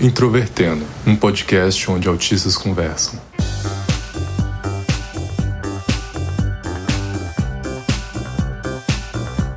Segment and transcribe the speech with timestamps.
[0.00, 3.18] Introvertendo, um podcast onde autistas conversam.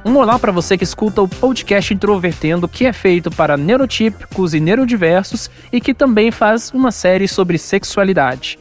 [0.03, 4.59] Um olá para você que escuta o podcast Introvertendo, que é feito para neurotípicos e
[4.59, 8.57] neurodiversos e que também faz uma série sobre sexualidade.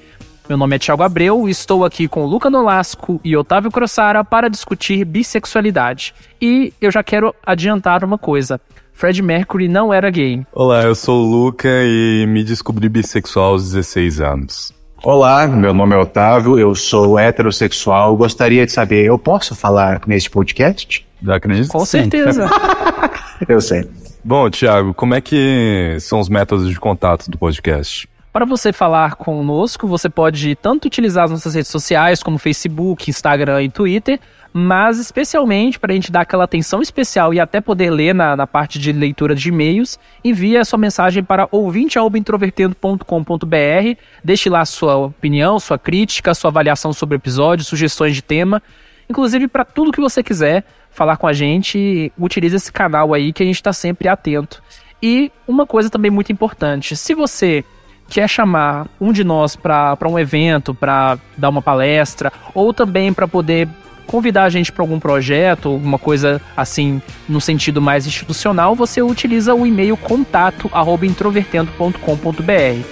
[0.51, 4.51] Meu nome é Thiago Abreu e estou aqui com Luca Nolasco e Otávio Crossara para
[4.51, 6.15] discutir bissexualidade.
[6.43, 8.61] E eu já quero adiantar uma coisa.
[9.01, 10.47] Fred Mercury não era gay.
[10.53, 14.75] Olá, eu sou o Luca e me descobri bissexual aos 16 anos.
[15.03, 18.15] Olá, meu nome é Otávio, eu sou heterossexual.
[18.15, 21.07] Gostaria de saber, eu posso falar neste podcast?
[21.25, 22.47] Eu acredito Com certeza.
[23.49, 23.89] Eu sei.
[24.23, 28.07] Bom, Thiago, como é que são os métodos de contato do podcast?
[28.33, 33.65] Para você falar conosco, você pode tanto utilizar as nossas redes sociais, como Facebook, Instagram
[33.65, 34.21] e Twitter,
[34.53, 38.47] mas especialmente para a gente dar aquela atenção especial e até poder ler na, na
[38.47, 45.59] parte de leitura de e-mails, envie a sua mensagem para ouvinte.introvertendo.com.br, deixe lá sua opinião,
[45.59, 48.63] sua crítica, sua avaliação sobre o episódio, sugestões de tema,
[49.09, 50.63] inclusive para tudo que você quiser
[50.93, 54.63] falar com a gente, utilize esse canal aí que a gente está sempre atento.
[55.03, 57.65] E uma coisa também muito importante, se você
[58.11, 63.29] quer chamar um de nós para um evento, para dar uma palestra, ou também para
[63.29, 63.69] poder
[64.07, 69.55] convidar a gente para algum projeto, alguma coisa assim no sentido mais institucional, você utiliza
[69.55, 72.85] o e-mail contato@introvertendo.com.br.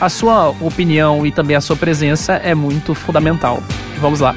[0.00, 3.62] A sua opinião e também a sua presença é muito fundamental.
[4.00, 4.34] Vamos lá.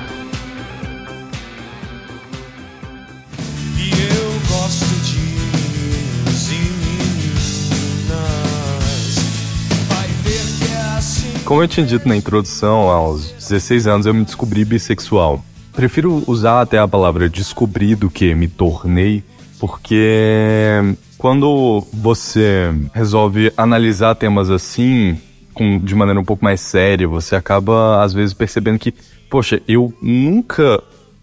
[11.45, 15.45] Como eu tinha dito na introdução, aos 16 anos eu me descobri bissexual.
[15.73, 19.23] Prefiro usar até a palavra descobrir do que me tornei,
[19.59, 20.81] porque
[21.20, 25.20] quando você resolve analisar temas assim,
[25.53, 28.91] com, de maneira um pouco mais séria, você acaba às vezes percebendo que,
[29.30, 30.81] poxa, eu nunca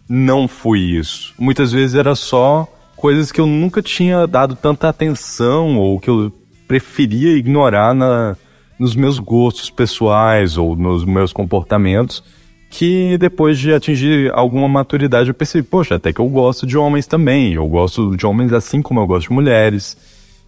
[0.08, 1.34] não fui isso.
[1.36, 6.32] Muitas vezes era só coisas que eu nunca tinha dado tanta atenção ou que eu
[6.68, 8.36] preferia ignorar na,
[8.82, 12.20] nos meus gostos pessoais ou nos meus comportamentos,
[12.68, 17.06] que depois de atingir alguma maturidade eu percebi, poxa, até que eu gosto de homens
[17.06, 19.96] também, eu gosto de homens assim como eu gosto de mulheres.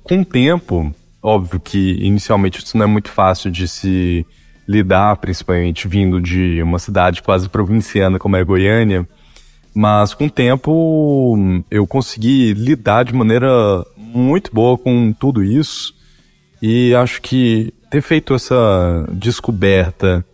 [0.03, 0.93] Com o tempo,
[1.23, 4.27] óbvio que inicialmente isso não é muito fácil de se
[4.67, 9.09] lidar, principalmente vindo de uma cidade quase provinciana como é Goiânia,
[9.73, 13.49] mas com o tempo eu consegui lidar de maneira
[13.97, 15.95] muito boa com tudo isso.
[16.61, 20.25] E acho que ter feito essa descoberta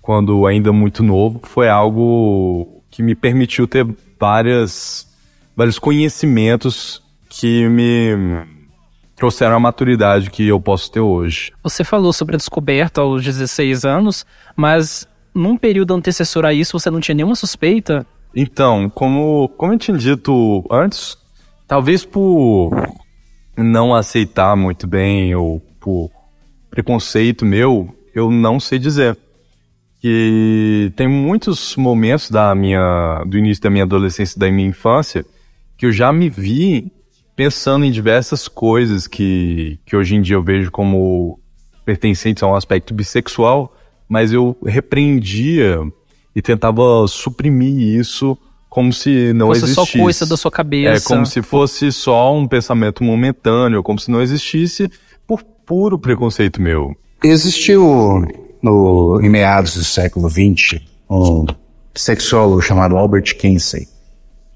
[0.00, 3.86] quando ainda muito novo foi algo que me permitiu ter
[4.18, 5.06] várias,
[5.54, 8.16] vários conhecimentos que me
[9.14, 11.52] trouxeram a maturidade que eu posso ter hoje.
[11.62, 14.24] Você falou sobre a descoberta aos 16 anos,
[14.56, 18.06] mas num período antecessor a isso você não tinha nenhuma suspeita?
[18.34, 21.18] Então, como, como eu tinha dito antes,
[21.68, 22.70] talvez por
[23.58, 26.10] não aceitar muito bem ou por
[26.74, 29.16] preconceito meu, eu não sei dizer.
[30.00, 35.24] Que tem muitos momentos da minha, do início da minha adolescência, da minha infância,
[35.78, 36.92] que eu já me vi
[37.36, 41.38] pensando em diversas coisas que, que hoje em dia eu vejo como
[41.86, 43.74] pertencentes a um aspecto bissexual,
[44.08, 45.78] mas eu repreendia
[46.34, 48.36] e tentava suprimir isso
[48.68, 49.92] como se não Fosse existisse.
[49.92, 51.04] só coisa da sua cabeça.
[51.04, 54.90] É como se fosse só um pensamento momentâneo, como se não existisse
[55.66, 56.94] puro preconceito meu.
[57.22, 58.26] Existiu
[58.62, 61.46] no, em meados do século XX um
[61.94, 63.88] sexólogo chamado Albert Kinsey.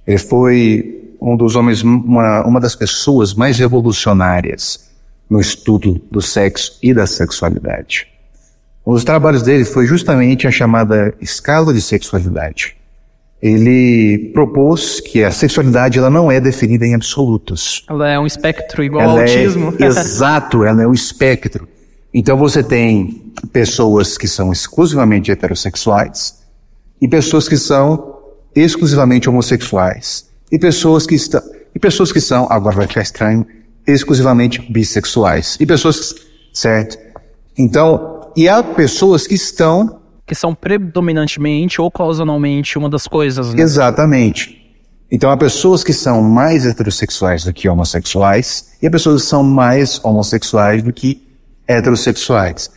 [0.07, 4.89] Ele foi um dos homens, uma, uma das pessoas mais revolucionárias
[5.29, 8.07] no estudo do sexo e da sexualidade.
[8.87, 12.78] Um dos trabalhos dele foi justamente a chamada escala de sexualidade.
[13.41, 17.85] Ele propôs que a sexualidade ela não é definida em absolutos.
[17.89, 19.75] Ela é um espectro igual ao Ela autismo.
[19.79, 21.69] É, exato, ela é um espectro.
[22.13, 26.39] Então você tem pessoas que são exclusivamente heterossexuais
[27.01, 28.17] e pessoas que são
[28.55, 31.43] exclusivamente homossexuais e pessoas que estão
[31.75, 33.47] e pessoas que são agora vai ficar estranho
[33.87, 36.15] exclusivamente bissexuais e pessoas
[36.53, 36.99] certo.
[37.57, 39.98] Então e há pessoas que estão
[40.29, 43.63] que são predominantemente ou ocasionalmente uma das coisas, né?
[43.63, 44.59] Exatamente.
[45.11, 49.43] Então há pessoas que são mais heterossexuais do que homossexuais e há pessoas que são
[49.43, 51.27] mais homossexuais do que
[51.67, 52.71] heterossexuais.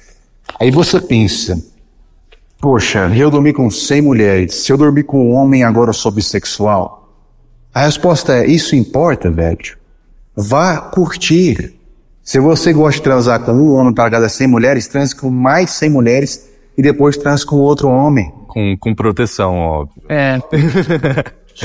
[0.57, 1.61] Aí você pensa,
[2.59, 6.11] poxa, eu dormi com 100 mulheres, se eu dormir com um homem agora eu sou
[6.11, 7.09] bissexual?
[7.73, 9.77] A resposta é, isso importa, velho?
[10.35, 11.73] Vá curtir.
[12.23, 15.71] Se você gosta de transar com um homem para cada 100 mulheres, transe com mais
[15.71, 18.31] 100 mulheres e depois transe com outro homem.
[18.47, 20.03] Com, com proteção, óbvio.
[20.09, 20.39] É,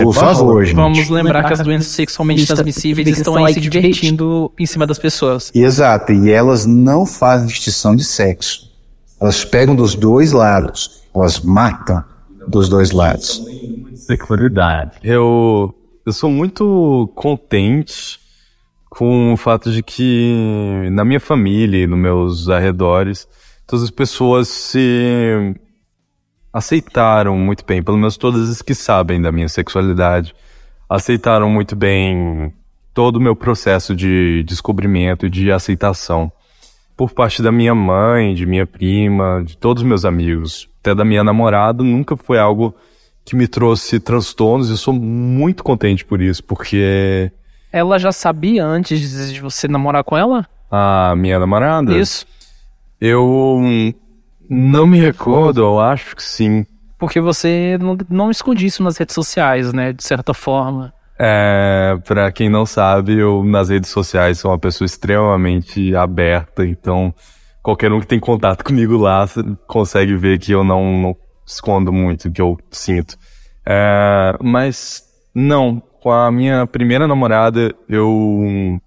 [0.02, 0.76] Por favor, gente.
[0.76, 5.50] vamos lembrar que as doenças sexualmente transmissíveis estão aí se divertindo em cima das pessoas.
[5.54, 8.70] Exato, e elas não fazem distinção de sexo.
[9.20, 11.02] Elas pegam dos dois lados.
[11.14, 12.04] Elas matam
[12.46, 13.42] dos dois lados.
[13.94, 14.92] Secularidade.
[15.02, 15.74] Eu,
[16.04, 18.20] eu sou muito contente
[18.90, 23.26] com o fato de que na minha família e nos meus arredores,
[23.66, 25.54] todas as pessoas se
[26.52, 30.34] aceitaram muito bem, pelo menos todas as que sabem da minha sexualidade,
[30.88, 32.52] aceitaram muito bem
[32.94, 36.32] todo o meu processo de descobrimento e de aceitação.
[36.96, 41.04] Por parte da minha mãe, de minha prima, de todos os meus amigos, até da
[41.04, 42.74] minha namorada, nunca foi algo
[43.22, 47.30] que me trouxe transtornos e eu sou muito contente por isso, porque
[47.70, 50.46] Ela já sabia antes de você namorar com ela?
[50.70, 52.24] a minha namorada, Isso.
[53.00, 53.60] Eu
[54.48, 56.64] não me recordo, eu acho que sim.
[56.98, 59.92] Porque você não, não esconde isso nas redes sociais, né?
[59.92, 60.92] De certa forma.
[61.18, 67.14] É, pra quem não sabe, eu nas redes sociais sou uma pessoa extremamente aberta, então
[67.62, 69.26] qualquer um que tem contato comigo lá
[69.66, 71.16] consegue ver que eu não, não
[71.46, 73.16] escondo muito o que eu sinto.
[73.64, 75.02] É, mas
[75.34, 78.78] não, com a minha primeira namorada eu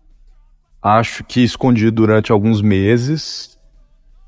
[0.82, 3.58] acho que escondi durante alguns meses,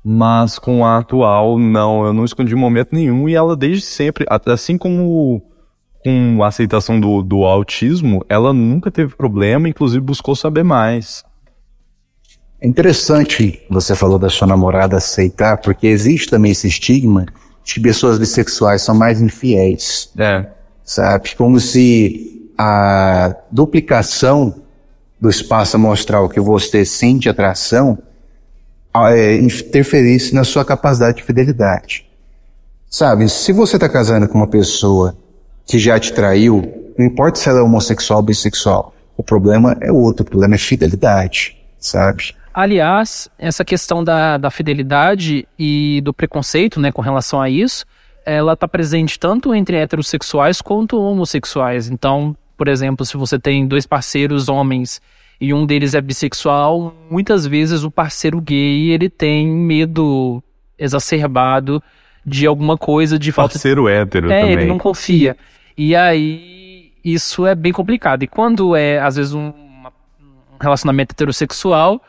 [0.04, 4.76] mas com a atual não, eu não escondi momento nenhum e ela desde sempre, assim
[4.76, 5.42] como
[6.04, 11.24] com a aceitação do, do autismo, ela nunca teve problema, inclusive buscou saber mais.
[12.60, 17.26] É interessante você falou da sua namorada aceitar, porque existe também esse estigma
[17.64, 20.46] de que pessoas bissexuais são mais infiéis, É,
[20.82, 21.34] sabe?
[21.36, 24.62] Como se a duplicação
[25.20, 27.98] do espaço amostral que você sente atração
[28.94, 32.06] é, interferisse na sua capacidade de fidelidade.
[32.88, 35.16] Sabe, se você está casando com uma pessoa
[35.66, 39.90] que já te traiu, não importa se ela é homossexual ou bissexual, o problema é
[39.90, 42.34] outro, o problema é fidelidade, sabe?
[42.52, 47.86] Aliás, essa questão da, da fidelidade e do preconceito, né, com relação a isso,
[48.26, 51.88] ela tá presente tanto entre heterossexuais quanto homossexuais.
[51.88, 55.00] Então, por exemplo, se você tem dois parceiros homens
[55.42, 60.40] e um deles é bissexual, muitas vezes o parceiro gay, ele tem medo
[60.78, 61.82] exacerbado
[62.24, 64.52] de alguma coisa, de falta parceiro hétero é, também.
[64.52, 65.36] ele não confia.
[65.76, 68.22] E aí, isso é bem complicado.
[68.22, 72.00] E quando é, às vezes, um, um relacionamento heterossexual,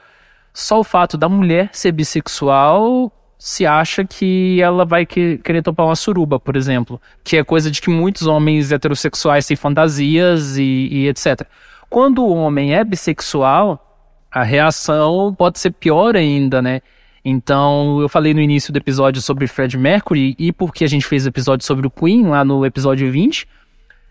[0.53, 5.87] só o fato da mulher ser bissexual se acha que ela vai que- querer topar
[5.87, 7.01] uma suruba, por exemplo.
[7.23, 11.47] Que é coisa de que muitos homens heterossexuais têm fantasias e, e etc.
[11.93, 14.01] Quando o homem é bissexual,
[14.31, 16.81] a reação pode ser pior ainda, né?
[17.23, 21.23] Então, eu falei no início do episódio sobre Fred Mercury e porque a gente fez
[21.23, 23.47] o episódio sobre o Queen, lá no episódio 20,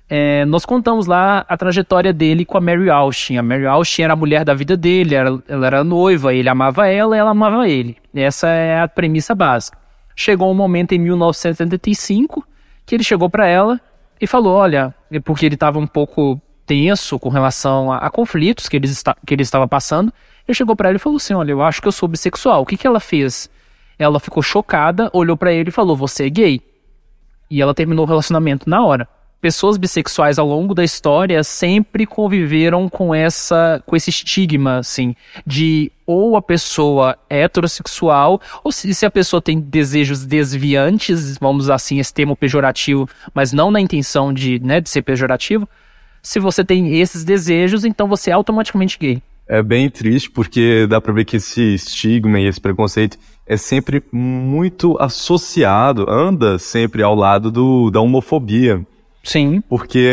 [0.08, 3.37] é, nós contamos lá a trajetória dele com a Mary Austin.
[3.37, 6.87] A Mary Austin era a mulher da vida dele, era- ela era noiva, ele amava
[6.87, 7.96] ela, ela amava ele.
[8.14, 9.76] Essa é a premissa básica.
[10.14, 12.46] Chegou um momento em 1975
[12.86, 13.81] que ele chegou para ela
[14.20, 18.69] e falou: Olha, é porque ele estava um pouco tenso com relação a, a conflitos
[18.69, 20.12] que ele, está, que ele estava passando.
[20.46, 22.62] Ele chegou para ela e falou assim: Olha, eu acho que eu sou bissexual.
[22.62, 23.50] O que, que ela fez?
[23.98, 26.62] Ela ficou chocada, olhou para ele e falou: Você é gay.
[27.50, 29.08] E ela terminou o relacionamento na hora.
[29.42, 35.90] Pessoas bissexuais ao longo da história sempre conviveram com essa com esse estigma assim de
[36.06, 41.98] ou a pessoa é heterossexual ou se, se a pessoa tem desejos desviantes, vamos assim
[41.98, 45.69] esse termo pejorativo, mas não na intenção de, né, de ser pejorativo.
[46.22, 49.20] Se você tem esses desejos, então você é automaticamente gay.
[49.48, 54.02] É bem triste porque dá pra ver que esse estigma e esse preconceito é sempre
[54.12, 58.86] muito associado, anda sempre ao lado do, da homofobia.
[59.24, 59.60] Sim.
[59.69, 60.08] Porque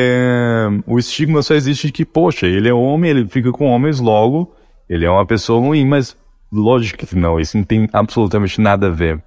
[0.85, 4.51] o estigma só existe de que, poxa, ele é homem, ele fica com homens, logo,
[4.89, 6.17] ele é uma pessoa ruim, mas
[6.51, 9.21] lógico que não, isso não tem absolutamente nada a ver.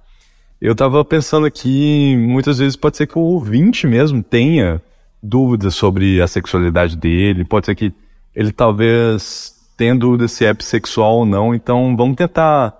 [0.61, 4.81] Eu tava pensando aqui, muitas vezes pode ser que o ouvinte mesmo tenha
[5.23, 7.93] dúvidas sobre a sexualidade dele, pode ser que
[8.35, 12.73] ele talvez tenha dúvida se é bissexual ou não, então vamos tentar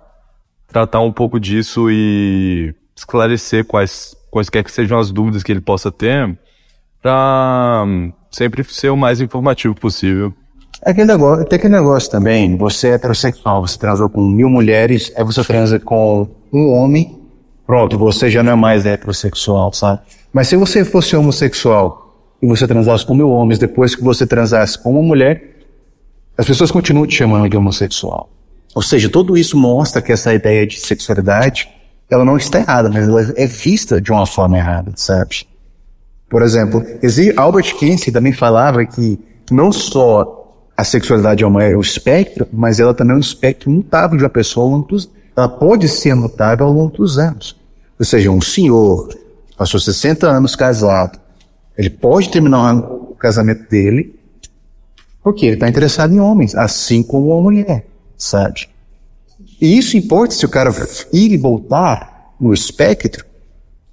[0.68, 5.90] tratar um pouco disso e esclarecer quais, quaisquer que sejam as dúvidas que ele possa
[5.90, 6.38] ter,
[7.00, 7.84] para
[8.30, 10.32] sempre ser o mais informativo possível.
[10.84, 15.10] É aquele negócio, tem aquele negócio também, você é heterossexual, você transou com mil mulheres,
[15.16, 17.18] aí você transa com um homem,
[17.66, 20.00] pronto, você já não é mais heterossexual, sabe?
[20.32, 22.03] Mas se você fosse homossexual
[22.44, 25.62] e você transasse com mil homens depois que você transasse com uma mulher,
[26.36, 28.28] as pessoas continuam te chamando de homossexual.
[28.74, 31.70] Ou seja, tudo isso mostra que essa ideia de sexualidade,
[32.10, 35.46] ela não está errada, mas ela é vista de uma forma errada, sabe?
[36.28, 36.84] Por exemplo,
[37.34, 39.18] Albert Kinsey também falava que
[39.50, 43.70] não só a sexualidade é uma é um espectro, mas ela também é um espectro
[43.70, 47.56] mutável de uma pessoa ao longo dos Ela pode ser mutável ao longo dos anos.
[47.98, 49.08] Ou seja, um senhor
[49.56, 51.23] passou 60 anos casado,
[51.76, 54.14] ele pode terminar o casamento dele
[55.22, 58.68] porque ele está interessado em homens, assim como uma mulher, sabe?
[59.60, 60.70] E isso importa se o cara
[61.12, 63.24] ir e voltar no espectro,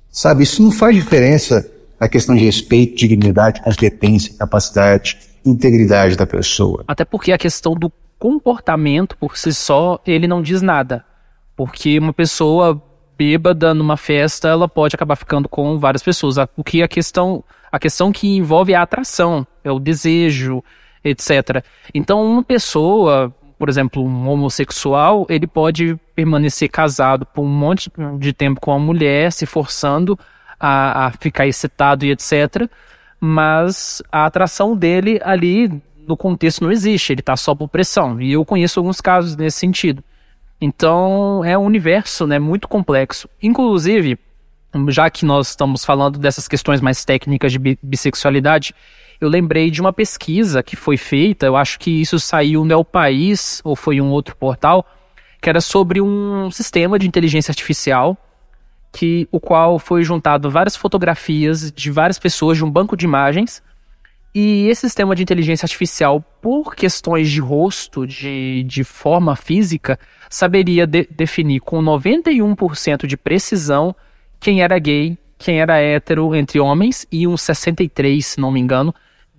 [0.09, 0.43] sabe?
[0.43, 1.65] Isso não faz diferença
[1.99, 6.83] a questão de respeito, dignidade, competência, capacidade, integridade da pessoa.
[6.87, 11.05] Até porque a questão do comportamento por si só, ele não diz nada.
[11.55, 12.81] Porque uma pessoa
[13.17, 16.37] bêbada numa festa, ela pode acabar ficando com várias pessoas.
[16.37, 20.63] A- O que a questão, a questão que envolve a atração, é o desejo,
[21.03, 21.63] etc.
[21.93, 28.33] Então, uma pessoa, por exemplo, um homossexual, ele pode permanecer casado por um monte de
[28.33, 30.19] tempo com uma mulher, se forçando
[30.59, 32.69] a, a ficar excitado e etc.
[33.19, 38.19] Mas a atração dele ali no contexto não existe, ele tá só por pressão.
[38.19, 40.03] E eu conheço alguns casos nesse sentido.
[40.59, 43.29] Então é um universo né, muito complexo.
[43.41, 44.19] Inclusive,
[44.89, 48.73] já que nós estamos falando dessas questões mais técnicas de bi- bissexualidade,
[49.19, 52.83] eu lembrei de uma pesquisa que foi feita, eu acho que isso saiu no El
[52.83, 54.85] País, ou foi em um outro portal,
[55.41, 58.17] que era sobre um sistema de inteligência artificial
[58.93, 63.63] que o qual foi juntado várias fotografias de várias pessoas de um banco de imagens
[64.35, 69.99] e esse sistema de inteligência artificial, por questões de rosto, de, de forma física,
[70.29, 73.95] saberia de- definir com 91% de precisão
[74.41, 78.93] quem era gay, quem era hétero entre homens e uns 63, se não me engano,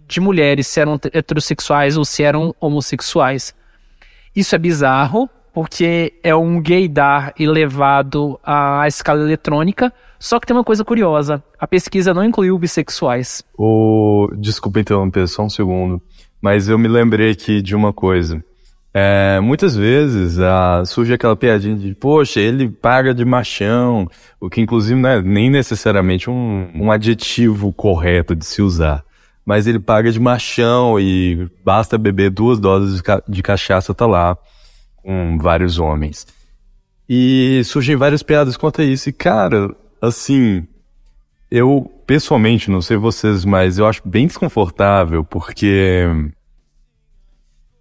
[0.06, 3.52] de mulheres, se eram heterossexuais ou se eram homossexuais.
[4.35, 10.64] Isso é bizarro, porque é um gaydar elevado à escala eletrônica, só que tem uma
[10.64, 13.42] coisa curiosa, a pesquisa não incluiu bissexuais.
[13.59, 14.28] O...
[14.38, 16.00] Desculpa interromper só um segundo,
[16.40, 18.42] mas eu me lembrei aqui de uma coisa.
[18.95, 24.07] É, muitas vezes ah, surge aquela piadinha de, poxa, ele paga de machão,
[24.39, 29.03] o que inclusive não é nem necessariamente um, um adjetivo correto de se usar.
[29.47, 34.37] Mas ele paga de machão e basta beber duas doses de, de cachaça, tá lá,
[35.03, 36.27] com vários homens.
[37.09, 39.09] E surgem várias piadas quanto a isso.
[39.09, 40.67] E, cara, assim,
[41.51, 46.07] eu, pessoalmente, não sei vocês, mas eu acho bem desconfortável, porque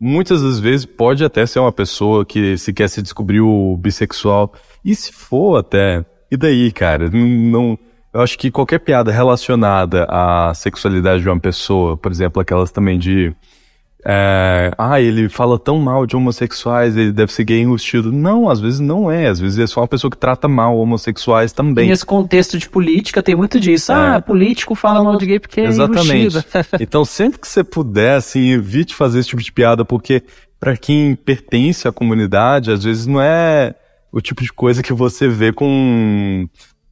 [0.02, 4.52] muitas das vezes pode até ser uma pessoa que se quer se descobrir o bissexual.
[4.84, 7.08] E se for até, e daí, cara?
[7.12, 7.78] Não-
[8.12, 12.98] eu acho que qualquer piada relacionada à sexualidade de uma pessoa, por exemplo, aquelas também
[12.98, 13.34] de.
[14.04, 18.12] É, ah, ele fala tão mal de homossexuais, ele deve ser gay enrustido.
[18.12, 19.28] Não, às vezes não é.
[19.28, 21.90] Às vezes é só uma pessoa que trata mal homossexuais também.
[21.90, 23.92] Nesse contexto de política tem muito disso.
[23.92, 26.44] Ah, político fala mal de gay porque é enrustido.
[26.80, 30.24] então, sempre que você puder, assim, evite fazer esse tipo de piada, porque
[30.60, 33.76] pra quem pertence à comunidade, às vezes não é
[34.12, 36.48] o tipo de coisa que você vê com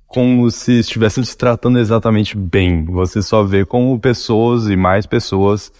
[0.05, 2.83] como se estivessem se tratando exatamente bem.
[2.85, 5.71] Você só vê como pessoas e mais pessoas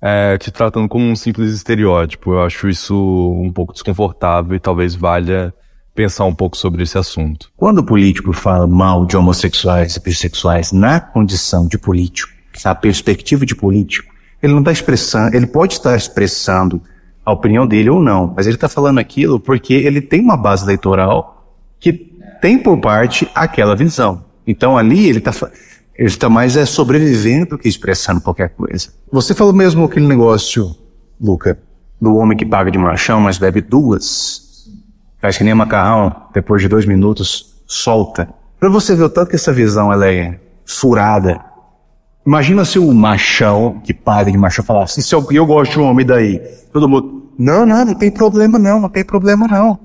[0.00, 2.32] é, te tratando como um simples estereótipo.
[2.32, 2.94] Eu acho isso
[3.40, 5.52] um pouco desconfortável e talvez valha
[5.94, 7.50] pensar um pouco sobre esse assunto.
[7.56, 12.30] Quando o político fala mal de homossexuais e bissexuais na condição de político,
[12.64, 16.82] na perspectiva de político, ele não está expressando, ele pode estar expressando
[17.24, 20.64] a opinião dele ou não, mas ele está falando aquilo porque ele tem uma base
[20.64, 21.92] eleitoral que
[22.40, 24.24] tem por parte aquela visão.
[24.46, 25.32] Então ali ele está
[25.98, 28.90] ele está mais é sobrevivendo do que expressando qualquer coisa.
[29.10, 30.74] Você falou mesmo aquele negócio,
[31.20, 31.58] Luca,
[32.00, 34.66] do homem que paga de machão, mas bebe duas.
[35.20, 38.28] Faz que nem macarrão, depois de dois minutos, solta.
[38.60, 41.40] Pra você ver o tanto que essa visão ela é furada.
[42.26, 45.84] Imagina se o machão, que paga de machão, falasse, se eu, eu gosto de um
[45.84, 46.38] homem daí.
[46.72, 49.78] Todo mundo, não, não, não tem problema não, não tem problema não.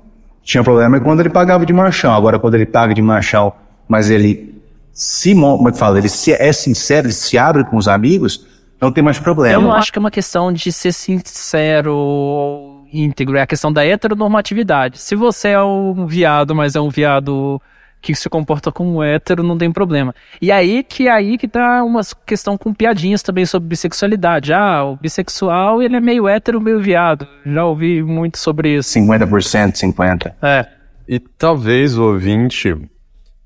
[0.44, 2.14] Tinha problema quando ele pagava de machão.
[2.14, 3.54] Agora, quando ele paga de machão,
[3.88, 4.61] mas ele
[4.94, 7.88] se, mo- como é que fala, ele se, é sincero, ele se abre com os
[7.88, 8.46] amigos,
[8.80, 9.54] não tem mais problema.
[9.56, 13.72] Eu não acho que é uma questão de ser sincero ou íntegro, é a questão
[13.72, 15.00] da heteronormatividade.
[15.00, 17.62] Se você é um viado, mas é um viado
[18.02, 20.14] que se comporta como um hétero, não tem problema.
[20.42, 24.52] E aí que aí que tá uma questão com piadinhas também sobre bissexualidade.
[24.52, 27.28] Ah, o bissexual, ele é meio hétero, meio viado.
[27.46, 28.98] Já ouvi muito sobre isso.
[28.98, 30.34] 50%, 50%.
[30.42, 30.66] É.
[31.08, 32.76] E talvez o ouvinte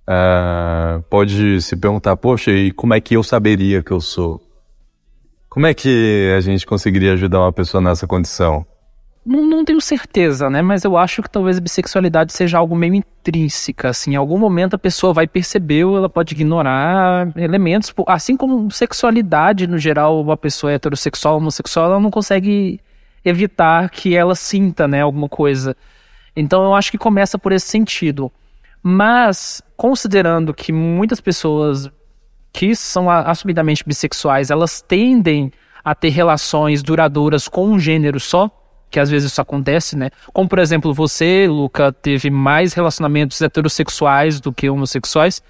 [0.08, 4.42] ah, pode se perguntar, poxa, e como é que eu saberia que eu sou?
[5.50, 8.66] Como é que a gente conseguiria ajudar uma pessoa nessa condição?
[9.26, 10.62] não, não tenho certeza, né?
[10.62, 14.12] Mas eu acho que talvez a bissexualidade seja algo meio intrínseca, assim.
[14.14, 17.92] Em algum momento a pessoa vai perceber ou ela pode ignorar elementos.
[18.06, 22.80] Assim como sexualidade, no geral, uma pessoa heterossexual, homossexual, ela não consegue
[23.24, 25.76] evitar que ela sinta, né, alguma coisa.
[26.36, 28.32] Então eu acho que começa por esse sentido.
[28.88, 31.90] Mas, considerando que muitas pessoas
[32.54, 35.52] que são assumidamente bissexuais, elas tendem
[35.84, 38.48] a ter relações duradouras com um gênero só,
[38.92, 40.12] que às vezes isso acontece, né?
[40.32, 45.42] Como, por exemplo, você, Luca, teve mais relacionamentos heterossexuais do que homossexuais.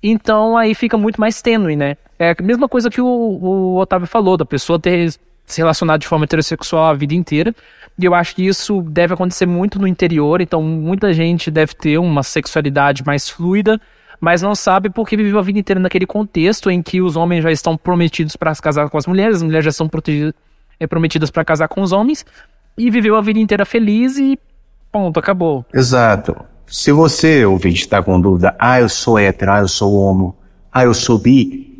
[0.00, 1.96] Então aí fica muito mais tênue, né?
[2.16, 5.12] É a mesma coisa que o, o Otávio falou, da pessoa ter
[5.46, 7.54] se relacionado de forma heterossexual a vida inteira.
[7.98, 11.98] E eu acho que isso deve acontecer muito no interior, então muita gente deve ter
[11.98, 13.80] uma sexualidade mais fluida,
[14.20, 17.52] mas não sabe porque viveu a vida inteira naquele contexto em que os homens já
[17.52, 19.88] estão prometidos para se casar com as mulheres, as mulheres já são
[20.80, 22.26] eh, prometidas para casar com os homens,
[22.76, 24.38] e viveu a vida inteira feliz e
[24.90, 25.64] ponto, acabou.
[25.72, 26.36] Exato.
[26.66, 30.36] Se você, ouvinte, está com dúvida, ah, eu sou hétero, ah, eu sou homo,
[30.72, 31.73] ah, eu sou bi,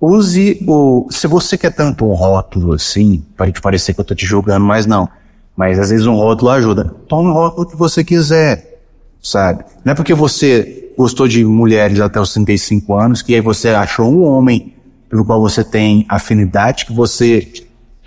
[0.00, 1.06] use o.
[1.10, 4.64] Se você quer tanto um rótulo assim, para te parecer que eu tô te julgando,
[4.64, 5.08] mas não.
[5.56, 6.94] Mas às vezes um rótulo ajuda.
[7.08, 8.80] Tome o rótulo que você quiser,
[9.20, 9.64] sabe?
[9.84, 14.10] Não é porque você gostou de mulheres até os 35 anos que aí você achou
[14.10, 14.74] um homem
[15.08, 17.50] pelo qual você tem afinidade que você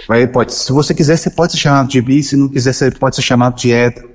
[0.08, 2.92] vai, pode, se você quiser, você pode ser chamado de bi, se não quiser, você
[2.92, 4.10] pode ser chamado de hétero.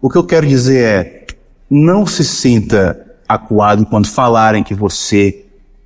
[0.00, 1.26] O que eu quero dizer é,
[1.70, 5.44] não se sinta acuado quando falarem que você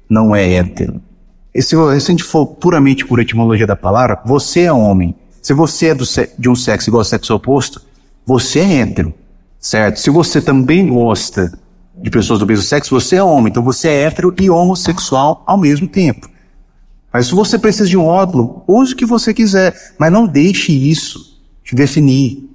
[0.08, 1.00] não é hétero.
[1.54, 5.14] E se, se a gente for puramente por etimologia da palavra, você é homem.
[5.42, 6.04] Se você é do
[6.38, 7.82] de um sexo igual ao sexo oposto,
[8.24, 9.14] você é hétero,
[9.58, 9.98] certo?
[9.98, 11.52] Se você também gosta
[11.96, 13.50] de pessoas do mesmo sexo, você é homem.
[13.50, 16.28] Então você é hétero e homossexual ao mesmo tempo.
[17.12, 20.72] Mas se você precisa de um rótulo, use o que você quiser, mas não deixe
[20.72, 22.49] isso te definir.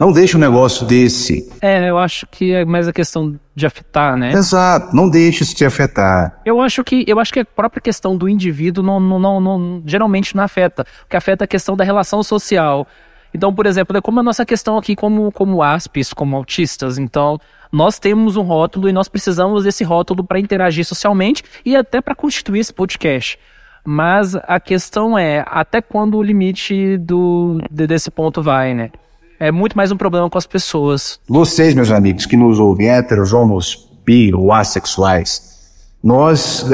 [0.00, 1.46] Não deixe um negócio desse.
[1.60, 4.32] É, eu acho que é mais a questão de afetar, né?
[4.32, 6.40] Exato, não deixe isso te afetar.
[6.44, 9.82] Eu acho que eu acho que a própria questão do indivíduo não, não, não, não-
[9.84, 10.86] geralmente não afeta.
[11.04, 12.86] O que afeta é a questão da relação social.
[13.34, 16.96] Então, por exemplo, é como a nossa questão aqui como, como aspes, como autistas.
[16.96, 17.38] Então,
[17.70, 22.14] nós temos um rótulo e nós precisamos desse rótulo para interagir socialmente e até para
[22.14, 23.38] constituir esse podcast.
[23.84, 28.90] Mas a questão é até quando o limite do, de- desse ponto vai, né?
[29.40, 31.18] É muito mais um problema com as pessoas.
[31.26, 35.48] Vocês, meus amigos, que nos ouvem, héteros, homos, bi ou assexuais,
[36.04, 36.64] nós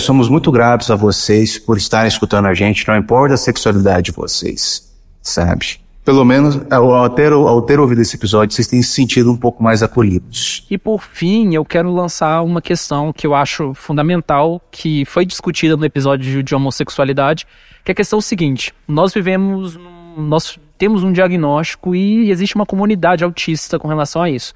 [0.00, 4.12] somos muito gratos a vocês por estarem escutando a gente, não importa a sexualidade de
[4.12, 4.88] vocês,
[5.20, 5.80] sabe?
[6.04, 9.62] Pelo menos, ao ter, ao ter ouvido esse episódio, vocês têm se sentido um pouco
[9.62, 10.66] mais acolhidos.
[10.68, 15.76] E por fim, eu quero lançar uma questão que eu acho fundamental, que foi discutida
[15.76, 17.46] no episódio de- de homossexualidade,
[17.84, 22.66] que é a questão seguinte: nós vivemos, num- nós temos um diagnóstico e existe uma
[22.66, 24.52] comunidade autista com relação a isso.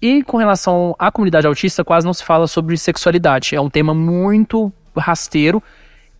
[0.00, 3.56] E com relação à comunidade autista, quase não se fala sobre sexualidade.
[3.56, 5.60] É um tema muito rasteiro.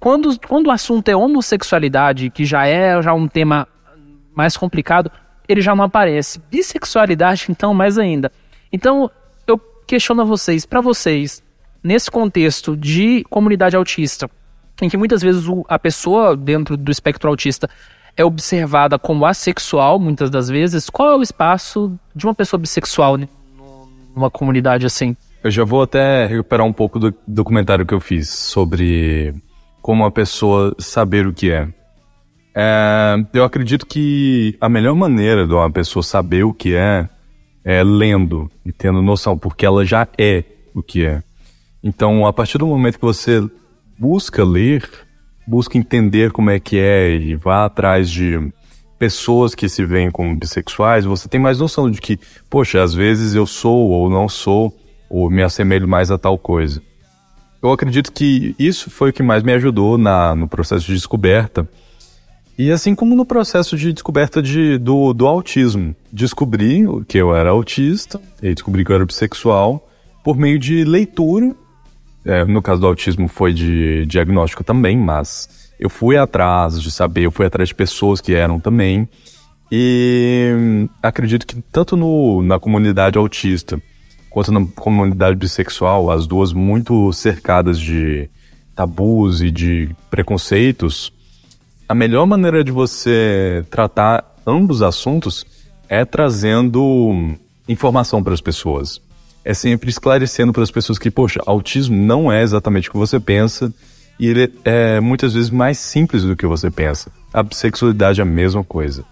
[0.00, 3.68] Quando, quando o assunto é homossexualidade, que já é já um tema
[4.34, 5.08] mais complicado,
[5.48, 6.42] ele já não aparece.
[6.50, 8.32] Bissexualidade, então, mais ainda.
[8.72, 9.08] Então,
[9.46, 11.40] eu questiono a vocês, para vocês,
[11.84, 14.28] nesse contexto de comunidade autista,
[14.82, 17.70] em que muitas vezes a pessoa dentro do espectro autista
[18.16, 23.16] é observada como assexual, muitas das vezes, qual é o espaço de uma pessoa bissexual
[23.16, 23.28] né,
[24.14, 25.16] numa comunidade assim?
[25.42, 29.34] Eu já vou até recuperar um pouco do documentário que eu fiz sobre
[29.80, 31.68] como a pessoa saber o que é.
[32.54, 37.08] É, eu acredito que a melhor maneira de uma pessoa saber o que é
[37.64, 40.44] é lendo e tendo noção, porque ela já é
[40.74, 41.22] o que é.
[41.82, 43.42] Então, a partir do momento que você
[43.98, 44.88] busca ler,
[45.50, 48.52] busca entender como é que é e vá atrás de
[48.96, 53.34] pessoas que se veem como bissexuais, você tem mais noção de que, poxa, às vezes
[53.34, 54.72] eu sou ou não sou,
[55.08, 56.80] ou me assemelho mais a tal coisa.
[57.60, 61.68] Eu acredito que isso foi o que mais me ajudou na, no processo de descoberta.
[62.56, 65.96] E assim como no processo de descoberta de, do, do autismo.
[66.12, 69.84] Descobri que eu era autista e descobri que eu era bissexual
[70.22, 71.56] por meio de leitura.
[72.24, 77.22] É, no caso do autismo foi de diagnóstico também, mas eu fui atrás de saber,
[77.22, 79.08] eu fui atrás de pessoas que eram também.
[79.72, 83.80] E acredito que tanto no, na comunidade autista
[84.30, 88.30] quanto na comunidade bissexual, as duas muito cercadas de
[88.74, 91.12] tabus e de preconceitos,
[91.88, 95.44] a melhor maneira de você tratar ambos assuntos
[95.88, 97.34] é trazendo
[97.68, 99.02] informação para as pessoas.
[99.44, 103.18] É sempre esclarecendo para as pessoas que, poxa, autismo não é exatamente o que você
[103.18, 103.72] pensa
[104.18, 107.10] e ele é muitas vezes mais simples do que você pensa.
[107.32, 109.04] A bissexualidade é a mesma coisa.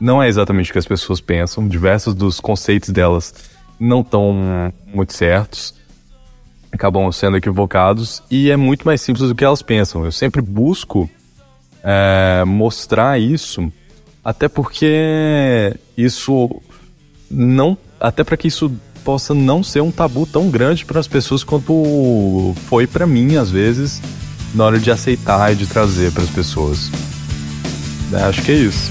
[0.00, 1.68] não é exatamente o que as pessoas pensam.
[1.68, 3.34] Diversos dos conceitos delas
[3.78, 5.74] não estão muito certos,
[6.72, 10.04] acabam sendo equivocados e é muito mais simples do que elas pensam.
[10.04, 11.08] Eu sempre busco
[11.82, 13.72] é, mostrar isso,
[14.24, 16.62] até porque isso
[17.30, 21.42] não, até para que isso possa não ser um tabu tão grande para as pessoas
[21.42, 24.00] quanto foi para mim às vezes
[24.54, 26.90] na hora de aceitar e de trazer para as pessoas.
[28.12, 28.90] É, acho que é isso.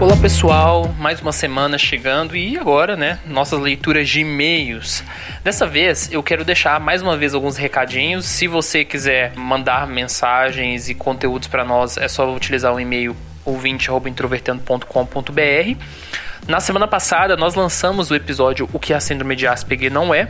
[0.00, 5.02] Olá pessoal, mais uma semana chegando e agora, né, nossas leituras de e-mails.
[5.42, 8.24] Dessa vez eu quero deixar mais uma vez alguns recadinhos.
[8.24, 15.82] Se você quiser mandar mensagens e conteúdos para nós, é só utilizar o e-mail ouvinte@introvertendo.com.br.
[16.46, 20.28] Na semana passada nós lançamos o episódio O que a síndrome de Asperger não é,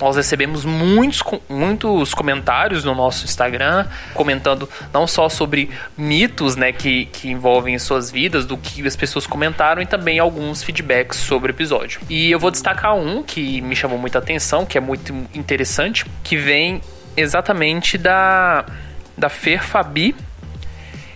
[0.00, 7.04] nós recebemos muitos, muitos comentários no nosso Instagram, comentando não só sobre mitos né, que,
[7.06, 11.54] que envolvem suas vidas, do que as pessoas comentaram, e também alguns feedbacks sobre o
[11.54, 12.00] episódio.
[12.08, 16.36] E eu vou destacar um que me chamou muita atenção, que é muito interessante, que
[16.36, 16.80] vem
[17.16, 18.64] exatamente da,
[19.18, 20.16] da Fer Fabi,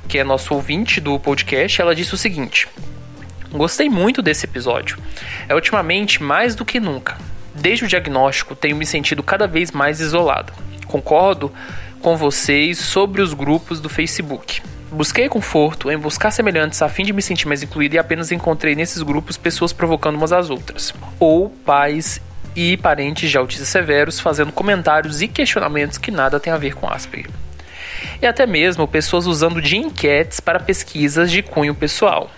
[0.06, 1.80] que é nosso ouvinte do podcast.
[1.80, 2.68] Ela disse o seguinte.
[3.50, 4.98] Gostei muito desse episódio.
[5.48, 7.16] É ultimamente mais do que nunca
[7.54, 10.52] Desde o diagnóstico, tenho me sentido cada vez mais isolado.
[10.86, 11.52] Concordo
[12.00, 14.60] com vocês sobre os grupos do Facebook.
[14.90, 18.74] Busquei conforto em buscar semelhantes a fim de me sentir mais incluído e apenas encontrei
[18.74, 20.94] nesses grupos pessoas provocando umas às outras.
[21.18, 22.20] Ou pais
[22.54, 26.88] e parentes de autistas severos fazendo comentários e questionamentos que nada tem a ver com
[26.88, 27.30] Asperger.
[28.22, 32.30] E até mesmo pessoas usando de enquetes para pesquisas de cunho pessoal.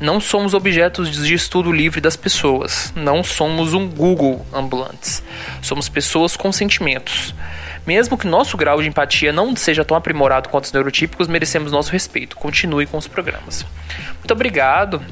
[0.00, 2.92] Não somos objetos de estudo livre das pessoas.
[2.94, 5.22] Não somos um Google ambulantes.
[5.60, 7.34] Somos pessoas com sentimentos.
[7.84, 11.90] Mesmo que nosso grau de empatia não seja tão aprimorado quanto os neurotípicos, merecemos nosso
[11.90, 12.36] respeito.
[12.36, 13.66] Continue com os programas.
[14.18, 15.02] Muito obrigado.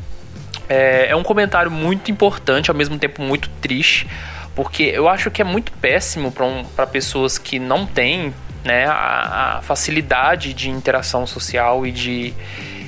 [0.69, 4.07] É, é um comentário muito importante, ao mesmo tempo muito triste,
[4.55, 8.33] porque eu acho que é muito péssimo para um, pessoas que não têm
[8.65, 12.35] né, a, a facilidade de interação social e de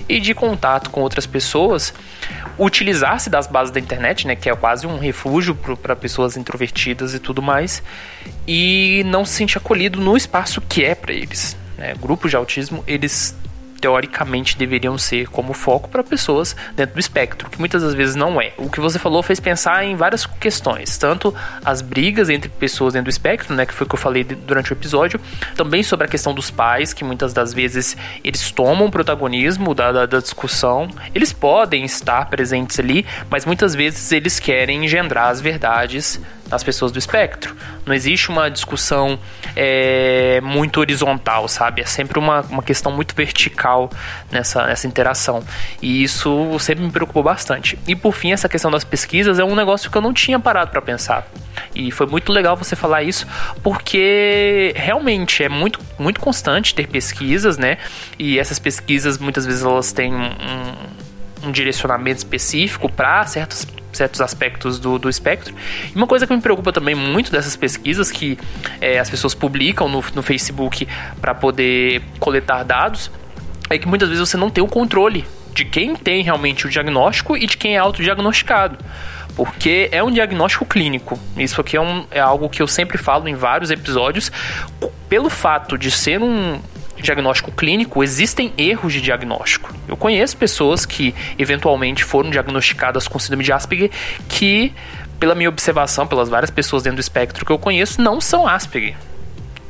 [0.08, 1.92] e de contato com outras pessoas,
[2.58, 7.18] utilizar-se das bases da internet, né, que é quase um refúgio para pessoas introvertidas e
[7.18, 7.82] tudo mais,
[8.46, 11.56] e não se sentir acolhido no espaço que é para eles.
[11.76, 11.94] Né?
[12.00, 13.36] Grupos de autismo, eles
[13.80, 18.40] teoricamente deveriam ser como foco para pessoas dentro do espectro, que muitas das vezes não
[18.40, 18.52] é.
[18.58, 23.06] O que você falou fez pensar em várias questões, tanto as brigas entre pessoas dentro
[23.06, 25.20] do espectro, né, que foi o que eu falei durante o episódio,
[25.56, 30.06] também sobre a questão dos pais, que muitas das vezes eles tomam protagonismo da, da,
[30.06, 36.20] da discussão, eles podem estar presentes ali, mas muitas vezes eles querem engendrar as verdades
[36.48, 37.54] das pessoas do espectro.
[37.84, 39.18] Não existe uma discussão
[39.54, 41.82] é, muito horizontal, sabe?
[41.82, 43.90] É sempre uma, uma questão muito vertical
[44.30, 45.42] nessa, nessa interação.
[45.80, 47.78] E isso sempre me preocupou bastante.
[47.86, 50.70] E por fim, essa questão das pesquisas é um negócio que eu não tinha parado
[50.70, 51.26] para pensar.
[51.74, 53.26] E foi muito legal você falar isso,
[53.62, 57.78] porque realmente é muito, muito constante ter pesquisas, né?
[58.18, 63.66] E essas pesquisas muitas vezes elas têm um, um direcionamento específico para certos
[63.98, 65.54] certos aspectos do, do espectro.
[65.92, 68.38] E uma coisa que me preocupa também muito dessas pesquisas que
[68.80, 70.88] é, as pessoas publicam no, no Facebook
[71.20, 73.10] para poder coletar dados
[73.68, 77.36] é que muitas vezes você não tem o controle de quem tem realmente o diagnóstico
[77.36, 78.78] e de quem é autodiagnosticado.
[79.34, 81.18] Porque é um diagnóstico clínico.
[81.36, 84.32] Isso aqui é, um, é algo que eu sempre falo em vários episódios.
[85.08, 86.60] Pelo fato de ser um,
[87.00, 89.74] diagnóstico clínico, existem erros de diagnóstico.
[89.86, 93.90] Eu conheço pessoas que eventualmente foram diagnosticadas com síndrome de Asperger
[94.28, 94.72] que,
[95.18, 98.96] pela minha observação, pelas várias pessoas dentro do espectro que eu conheço, não são Asperger.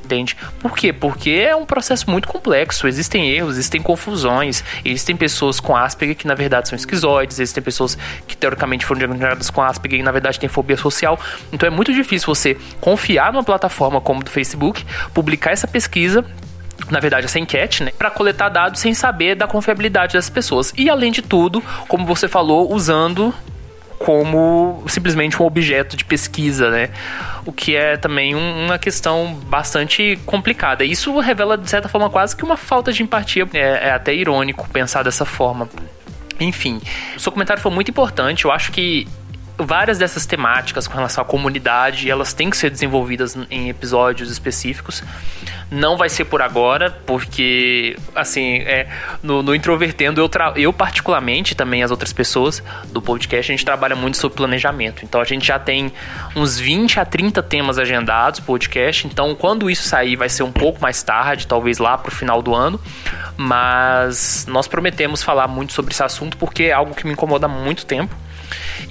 [0.08, 0.38] Entende?
[0.58, 0.90] Por quê?
[0.90, 2.88] Porque é um processo muito complexo.
[2.88, 4.64] Existem erros, existem confusões.
[4.82, 7.38] Existem pessoas com Asperger que na verdade são esquizoides.
[7.38, 11.20] Existem pessoas que teoricamente foram diagnosticadas com Asperger e na verdade têm fobia social.
[11.52, 16.24] Então é muito difícil você confiar numa plataforma como do Facebook, publicar essa pesquisa
[16.90, 20.72] na verdade, essa enquete, né, para coletar dados sem saber da confiabilidade das pessoas.
[20.76, 23.34] E além de tudo, como você falou, usando
[23.98, 26.90] como simplesmente um objeto de pesquisa, né?
[27.44, 30.84] O que é também um, uma questão bastante complicada.
[30.84, 33.46] Isso revela, de certa forma, quase que uma falta de empatia.
[33.52, 35.68] É, é até irônico pensar dessa forma.
[36.38, 36.80] Enfim,
[37.16, 38.44] o seu comentário foi muito importante.
[38.44, 39.08] Eu acho que
[39.58, 45.02] várias dessas temáticas com relação à comunidade, elas têm que ser desenvolvidas em episódios específicos.
[45.70, 48.86] Não vai ser por agora, porque, assim, é,
[49.22, 53.94] no, no Introvertendo, eu, eu particularmente, também as outras pessoas do podcast, a gente trabalha
[53.94, 55.04] muito sobre planejamento.
[55.04, 55.92] Então, a gente já tem
[56.34, 59.06] uns 20 a 30 temas agendados podcast.
[59.06, 62.54] Então, quando isso sair, vai ser um pouco mais tarde, talvez lá pro final do
[62.54, 62.80] ano.
[63.36, 67.48] Mas nós prometemos falar muito sobre esse assunto, porque é algo que me incomoda há
[67.48, 68.14] muito tempo.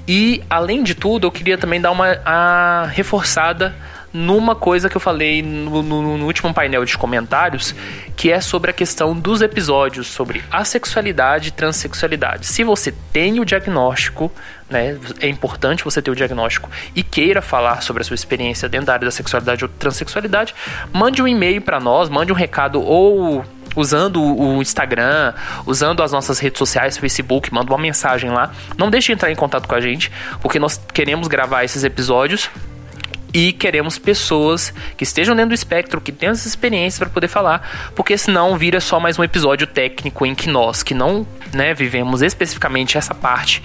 [0.07, 3.75] E, além de tudo, eu queria também dar uma a, reforçada
[4.13, 7.75] numa coisa que eu falei no, no- no último painel de comentários,
[8.15, 12.47] que é sobre a questão dos episódios sobre assexualidade e transexualidade.
[12.47, 14.31] Se você tem o diagnóstico,
[14.69, 18.87] né, é importante você ter o diagnóstico e queira falar sobre a sua experiência dentro
[18.87, 20.55] da área da sexualidade ou transexualidade,
[20.91, 23.43] mande um e-mail para nós, mande um recado ou
[23.77, 25.33] usando o Instagram,
[25.65, 28.51] usando as nossas redes sociais, Facebook, manda uma mensagem lá.
[28.75, 30.11] Não deixe de entrar em contato com a gente,
[30.41, 32.49] porque nós queremos gravar esses episódios
[33.31, 37.91] e queremos pessoas que estejam dentro do espectro, que tenham essa experiência para poder falar,
[37.95, 42.23] porque senão vira só mais um episódio técnico em que nós, que não né, vivemos
[42.23, 43.61] especificamente essa parte,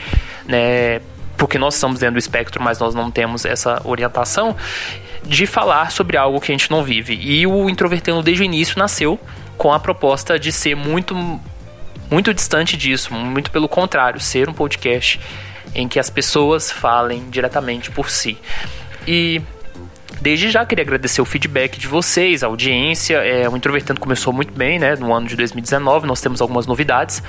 [0.47, 1.01] né,
[1.39, 4.55] porque nós estamos dentro do espectro, mas nós não temos essa orientação,
[5.25, 7.15] de falar sobre algo que a gente não vive.
[7.15, 9.19] E o Introvertendo desde o início nasceu
[9.57, 11.41] com a proposta de ser muito
[12.11, 15.19] muito distante disso, muito pelo contrário, ser um podcast
[15.75, 18.37] em que as pessoas falem diretamente por si.
[19.07, 19.41] E
[20.21, 23.17] desde já queria agradecer o feedback de vocês, a audiência.
[23.17, 24.95] É, o Introvertendo começou muito bem, né?
[24.95, 27.23] No ano de 2019, nós temos algumas novidades.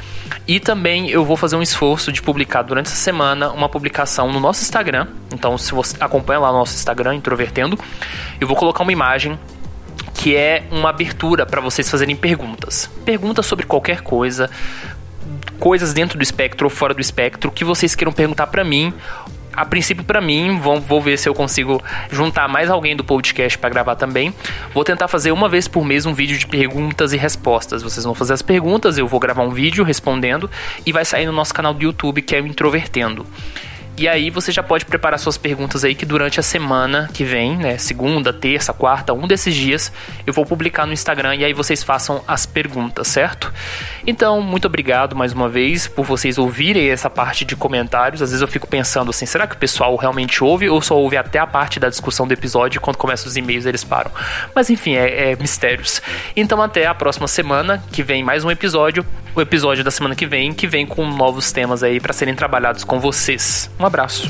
[0.48, 4.40] E também eu vou fazer um esforço de publicar durante essa semana uma publicação no
[4.40, 5.08] nosso Instagram.
[5.34, 7.80] Então, se você acompanha lá no nosso Instagram, Introvertendo,
[8.40, 9.40] eu vou colocar uma imagem
[10.24, 12.90] que é uma abertura para vocês fazerem perguntas.
[13.04, 14.50] Perguntas sobre qualquer coisa,
[15.60, 18.94] coisas dentro do espectro ou fora do espectro que vocês queiram perguntar para mim.
[19.52, 23.70] A princípio para mim, vou, ver se eu consigo juntar mais alguém do podcast para
[23.70, 24.34] gravar também.
[24.74, 27.84] Vou tentar fazer uma vez por mês um vídeo de perguntas e respostas.
[27.84, 30.50] Vocês vão fazer as perguntas, eu vou gravar um vídeo respondendo
[30.86, 33.26] e vai sair no nosso canal do YouTube que é o Introvertendo.
[33.96, 37.56] E aí você já pode preparar suas perguntas aí que durante a semana que vem,
[37.56, 39.92] né, segunda, terça, quarta, um desses dias,
[40.26, 43.54] eu vou publicar no Instagram e aí vocês façam as perguntas, certo?
[44.06, 48.22] Então, muito obrigado mais uma vez por vocês ouvirem essa parte de comentários.
[48.22, 51.16] Às vezes eu fico pensando assim, será que o pessoal realmente ouve ou só ouve
[51.16, 54.12] até a parte da discussão do episódio quando começam os e-mails eles param?
[54.56, 56.02] Mas enfim, é, é mistérios.
[56.36, 60.26] Então até a próxima semana, que vem mais um episódio, o episódio da semana que
[60.26, 63.70] vem, que vem com novos temas aí para serem trabalhados com vocês.
[63.84, 64.30] Um abraço.